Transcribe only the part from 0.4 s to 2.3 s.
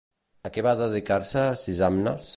A què va dedicar-se Sisamnes?